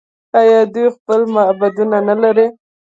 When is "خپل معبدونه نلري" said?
0.95-2.47